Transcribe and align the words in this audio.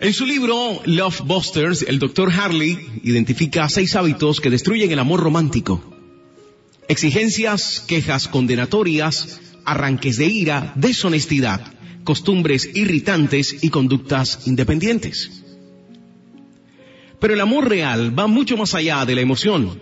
En 0.00 0.12
su 0.12 0.26
libro 0.26 0.80
Love 0.86 1.20
Busters, 1.20 1.82
el 1.82 1.98
Dr. 1.98 2.30
Harley 2.32 3.00
identifica 3.04 3.68
seis 3.68 3.94
hábitos 3.94 4.40
que 4.40 4.50
destruyen 4.50 4.90
el 4.90 4.98
amor 4.98 5.20
romántico. 5.20 5.82
Exigencias, 6.88 7.84
quejas 7.86 8.28
condenatorias, 8.28 9.40
arranques 9.64 10.16
de 10.16 10.26
ira, 10.26 10.72
deshonestidad, 10.74 11.60
costumbres 12.02 12.68
irritantes 12.74 13.62
y 13.62 13.70
conductas 13.70 14.46
independientes. 14.46 15.44
Pero 17.20 17.34
el 17.34 17.40
amor 17.40 17.68
real 17.68 18.18
va 18.18 18.26
mucho 18.26 18.56
más 18.56 18.74
allá 18.74 19.04
de 19.04 19.14
la 19.14 19.20
emoción. 19.20 19.80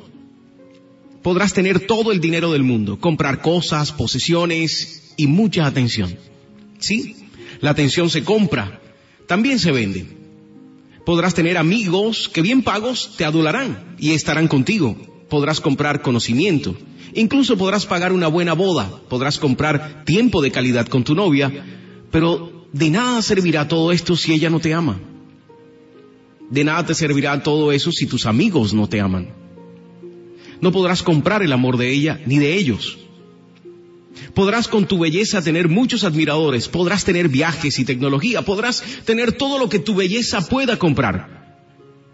Podrás 1.23 1.55
tener 1.55 1.81
todo 1.81 2.13
el 2.13 2.21
dinero 2.21 2.53
del 2.53 2.63
mundo, 2.63 3.01
comprar 3.01 3.41
cosas, 3.41 3.93
posesiones 3.93 5.15
y 5.17 5.27
mucha 5.27 5.67
atención. 5.67 6.17
Sí, 6.79 7.17
la 7.61 7.71
atención 7.71 8.11
se 8.11 8.25
compra, 8.25 8.82
también 9.33 9.59
se 9.59 9.73
vende. 9.73 10.05
Podrás 11.07 11.33
tener 11.33 11.57
amigos 11.57 12.29
que 12.29 12.43
bien 12.43 12.61
pagos 12.61 13.17
te 13.17 13.25
adularán 13.25 13.97
y 13.99 14.11
estarán 14.11 14.47
contigo. 14.47 14.95
Podrás 15.31 15.59
comprar 15.59 16.03
conocimiento. 16.03 16.77
Incluso 17.15 17.57
podrás 17.57 17.87
pagar 17.87 18.13
una 18.13 18.29
buena 18.29 18.53
boda. 18.53 18.91
Podrás 19.09 19.39
comprar 19.39 20.05
tiempo 20.05 20.43
de 20.43 20.51
calidad 20.51 20.87
con 20.87 21.03
tu 21.03 21.15
novia. 21.15 21.65
Pero 22.11 22.67
de 22.75 22.91
nada 22.91 23.23
servirá 23.23 23.69
todo 23.69 23.91
esto 23.91 24.17
si 24.17 24.35
ella 24.35 24.51
no 24.51 24.61
te 24.61 24.75
ama. 24.75 25.01
De 26.51 26.63
nada 26.63 26.85
te 26.85 26.95
servirá 26.95 27.43
todo 27.43 27.73
eso 27.73 27.91
si 27.91 28.05
tus 28.05 28.27
amigos 28.27 28.75
no 28.75 28.87
te 28.87 29.01
aman. 29.01 29.31
No 30.61 30.73
podrás 30.73 31.03
comprar 31.03 31.43
el 31.43 31.55
amor 31.55 31.79
de 31.79 31.91
ella 31.91 32.21
ni 32.27 32.39
de 32.39 32.53
ellos. 32.53 32.99
Podrás 34.35 34.67
con 34.67 34.87
tu 34.87 34.99
belleza 34.99 35.43
tener 35.43 35.69
muchos 35.69 36.05
admiradores, 36.05 36.69
podrás 36.69 37.05
tener 37.05 37.29
viajes 37.29 37.79
y 37.79 37.85
tecnología, 37.85 38.43
podrás 38.43 38.83
tener 39.05 39.33
todo 39.33 39.59
lo 39.59 39.69
que 39.69 39.79
tu 39.79 39.95
belleza 39.95 40.41
pueda 40.49 40.79
comprar. 40.79 41.43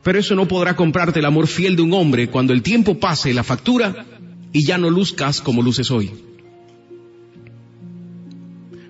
Pero 0.03 0.19
eso 0.19 0.35
no 0.35 0.49
podrá 0.49 0.75
comprarte 0.75 1.21
el 1.21 1.27
amor 1.27 1.47
fiel 1.47 1.77
de 1.77 1.83
un 1.83 1.93
hombre 1.93 2.29
cuando 2.29 2.53
el 2.53 2.63
tiempo 2.63 2.99
pase 2.99 3.33
la 3.35 3.45
factura 3.45 4.07
y 4.53 4.67
ya 4.67 4.79
no 4.79 4.91
luzcas 4.91 5.41
como 5.41 5.63
luces 5.63 5.91
hoy. 5.91 6.11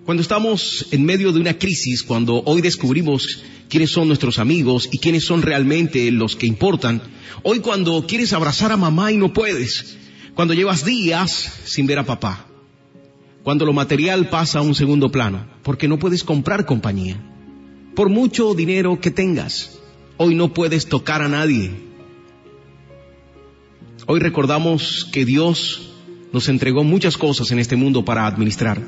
Cuando 0.05 0.23
estamos 0.23 0.87
en 0.91 1.05
medio 1.05 1.33
de 1.33 1.41
una 1.41 1.59
crisis, 1.59 2.03
cuando 2.03 2.43
hoy 2.47 2.63
descubrimos 2.63 3.43
quiénes 3.69 3.91
son 3.91 4.09
nuestros 4.09 4.39
amigos 4.39 4.89
y 4.91 4.99
quiénes 4.99 5.27
son 5.27 5.43
realmente 5.43 6.11
los 6.11 6.35
que 6.35 6.47
importan, 6.47 7.03
hoy 7.43 7.61
cuando 7.61 8.07
quieres 8.07 8.33
abrazar 8.33 8.73
a 8.73 8.79
mamá 8.79 9.13
y 9.13 9.19
no 9.19 9.35
puedes, 9.35 9.99
cuando 10.35 10.55
llevas 10.55 10.87
días 10.87 11.53
sin 11.67 11.87
ver 11.87 11.99
a 11.99 12.07
papá, 12.07 12.48
cuando 13.49 13.65
lo 13.65 13.73
material 13.73 14.29
pasa 14.29 14.59
a 14.59 14.63
un 14.63 14.75
segundo 14.75 15.11
plano, 15.11 15.47
porque 15.63 15.89
no 15.89 15.99
puedes 15.99 16.23
comprar 16.23 16.67
compañía. 16.67 17.17
Por 17.95 18.11
mucho 18.11 18.53
dinero 18.53 19.01
que 19.01 19.11
tengas, 19.11 19.79
hoy 20.19 20.35
no 20.35 20.53
puedes 20.53 20.87
tocar 20.87 21.23
a 21.23 21.29
nadie. 21.29 21.71
Hoy 24.05 24.21
recordamos 24.21 25.09
que 25.11 25.25
Dios 25.25 25.93
nos 26.31 26.51
entregó 26.51 26.85
muchas 26.85 27.17
cosas 27.17 27.51
en 27.51 27.59
este 27.59 27.75
mundo 27.75 28.05
para 28.05 28.27
administrar, 28.27 28.87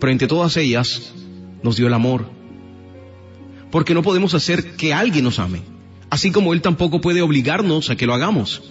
pero 0.00 0.12
entre 0.12 0.28
todas 0.28 0.58
ellas 0.58 1.14
nos 1.62 1.78
dio 1.78 1.86
el 1.86 1.94
amor, 1.94 2.28
porque 3.70 3.94
no 3.94 4.02
podemos 4.02 4.34
hacer 4.34 4.76
que 4.76 4.92
alguien 4.92 5.24
nos 5.24 5.38
ame, 5.38 5.62
así 6.10 6.30
como 6.30 6.52
Él 6.52 6.60
tampoco 6.60 7.00
puede 7.00 7.22
obligarnos 7.22 7.88
a 7.88 7.96
que 7.96 8.04
lo 8.04 8.12
hagamos. 8.12 8.64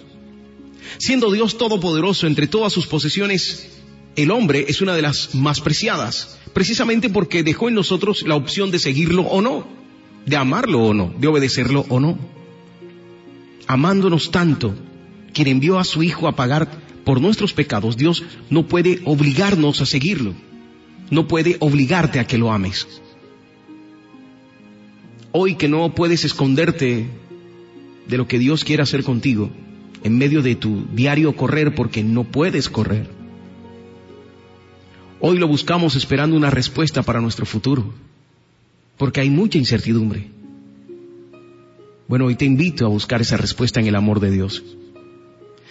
Siendo 0.98 1.32
Dios 1.32 1.58
todopoderoso 1.58 2.28
entre 2.28 2.46
todas 2.46 2.72
sus 2.72 2.86
posesiones, 2.86 3.76
el 4.16 4.30
hombre 4.30 4.64
es 4.68 4.80
una 4.80 4.94
de 4.94 5.02
las 5.02 5.34
más 5.34 5.60
preciadas, 5.60 6.38
precisamente 6.54 7.10
porque 7.10 7.42
dejó 7.42 7.68
en 7.68 7.74
nosotros 7.74 8.24
la 8.26 8.34
opción 8.34 8.70
de 8.70 8.78
seguirlo 8.78 9.22
o 9.22 9.42
no, 9.42 9.68
de 10.24 10.36
amarlo 10.36 10.82
o 10.82 10.94
no, 10.94 11.14
de 11.18 11.28
obedecerlo 11.28 11.84
o 11.90 12.00
no. 12.00 12.18
Amándonos 13.66 14.30
tanto, 14.30 14.74
quien 15.34 15.48
envió 15.48 15.78
a 15.78 15.84
su 15.84 16.02
Hijo 16.02 16.28
a 16.28 16.34
pagar 16.34 16.70
por 17.04 17.20
nuestros 17.20 17.52
pecados, 17.52 17.98
Dios 17.98 18.24
no 18.48 18.66
puede 18.66 19.00
obligarnos 19.04 19.82
a 19.82 19.86
seguirlo, 19.86 20.34
no 21.10 21.28
puede 21.28 21.56
obligarte 21.60 22.18
a 22.18 22.26
que 22.26 22.38
lo 22.38 22.50
ames. 22.50 22.86
Hoy 25.32 25.56
que 25.56 25.68
no 25.68 25.94
puedes 25.94 26.24
esconderte 26.24 27.06
de 28.08 28.16
lo 28.16 28.26
que 28.26 28.38
Dios 28.38 28.64
quiere 28.64 28.82
hacer 28.82 29.04
contigo, 29.04 29.50
en 30.02 30.16
medio 30.16 30.40
de 30.40 30.54
tu 30.54 30.86
diario 30.94 31.36
correr 31.36 31.74
porque 31.74 32.02
no 32.02 32.24
puedes 32.24 32.70
correr 32.70 33.16
Hoy 35.18 35.38
lo 35.38 35.48
buscamos 35.48 35.96
esperando 35.96 36.36
una 36.36 36.50
respuesta 36.50 37.02
para 37.02 37.20
nuestro 37.20 37.46
futuro, 37.46 37.94
porque 38.98 39.20
hay 39.20 39.30
mucha 39.30 39.56
incertidumbre. 39.56 40.28
Bueno, 42.06 42.26
hoy 42.26 42.36
te 42.36 42.44
invito 42.44 42.84
a 42.84 42.90
buscar 42.90 43.22
esa 43.22 43.36
respuesta 43.36 43.80
en 43.80 43.86
el 43.86 43.96
amor 43.96 44.20
de 44.20 44.30
Dios. 44.30 44.62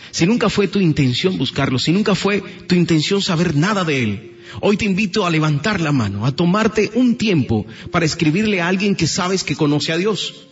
Si 0.10 0.26
nunca 0.26 0.50
fue 0.50 0.68
tu 0.68 0.80
intención 0.80 1.38
buscarlo, 1.38 1.78
si 1.78 1.92
nunca 1.92 2.16
fue 2.16 2.42
tu 2.68 2.76
intención 2.76 3.22
saber 3.22 3.56
nada 3.56 3.84
de 3.84 4.04
Él, 4.04 4.32
hoy 4.62 4.78
te 4.78 4.86
invito 4.86 5.26
a 5.26 5.30
levantar 5.30 5.80
la 5.80 5.92
mano, 5.92 6.26
a 6.26 6.36
tomarte 6.36 6.92
un 6.96 7.16
tiempo 7.16 7.66
para 7.92 8.06
escribirle 8.06 8.62
a 8.62 8.68
alguien 8.68 8.96
que 8.96 9.08
sabes 9.08 9.44
que 9.44 9.56
conoce 9.56 9.92
a 9.92 9.98
Dios, 9.98 10.48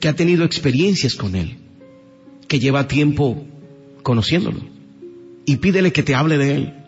que 0.00 0.08
ha 0.08 0.16
tenido 0.16 0.44
experiencias 0.44 1.16
con 1.16 1.36
Él, 1.36 1.58
que 2.48 2.58
lleva 2.58 2.88
tiempo 2.88 3.44
conociéndolo, 4.02 4.60
y 5.44 5.56
pídele 5.56 5.92
que 5.92 6.02
te 6.02 6.14
hable 6.14 6.38
de 6.38 6.54
Él 6.56 6.81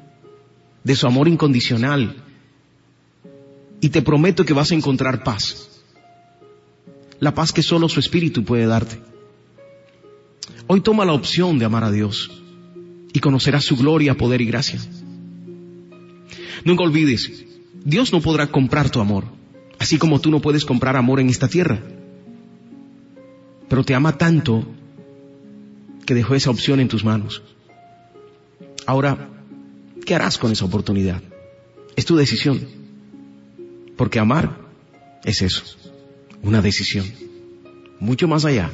de 0.85 0.95
su 0.95 1.07
amor 1.07 1.27
incondicional. 1.27 2.23
Y 3.81 3.89
te 3.89 4.03
prometo 4.03 4.45
que 4.45 4.53
vas 4.53 4.71
a 4.71 4.75
encontrar 4.75 5.25
paz. 5.25 5.83
La 7.19 7.35
paz 7.35 7.53
que 7.53 7.63
solo 7.63 7.89
su 7.89 8.01
espíritu 8.01 8.45
puede 8.45 8.67
darte. 8.67 9.01
Hoy 10.67 10.81
toma 10.81 11.05
la 11.05 11.13
opción 11.13 11.59
de 11.59 11.65
amar 11.65 11.85
a 11.85 11.91
Dios 11.91 12.31
y 13.13 13.21
conocerás 13.21 13.65
su 13.65 13.77
gloria, 13.77 14.17
poder 14.17 14.41
y 14.41 14.47
gracia. 14.47 14.81
Nunca 16.65 16.85
olvides, 16.85 17.45
Dios 17.85 18.13
no 18.13 18.21
podrá 18.21 18.47
comprar 18.47 18.91
tu 18.91 19.01
amor, 19.01 19.25
así 19.79 19.99
como 19.99 20.21
tú 20.21 20.31
no 20.31 20.41
puedes 20.41 20.65
comprar 20.65 20.97
amor 20.97 21.21
en 21.21 21.29
esta 21.29 21.49
tierra. 21.49 21.83
Pero 23.69 23.85
te 23.85 23.95
ama 23.95 24.17
tanto 24.17 24.67
que 26.07 26.15
dejó 26.15 26.35
esa 26.35 26.51
opción 26.51 26.81
en 26.81 26.89
tus 26.89 27.05
manos. 27.05 27.43
Ahora, 28.87 29.34
¿Qué 30.05 30.15
harás 30.15 30.39
con 30.39 30.53
esa 30.53 30.65
oportunidad? 30.65 31.23
Es 31.97 32.05
tu 32.05 32.17
decisión. 32.17 32.61
Porque 33.97 34.19
amar 34.19 34.59
es 35.25 35.41
eso, 35.41 35.63
una 36.43 36.61
decisión, 36.61 37.07
mucho 38.01 38.27
más 38.29 38.45
allá 38.45 38.71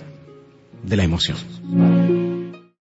de 0.82 0.96
la 0.96 1.04
emoción. 1.04 2.19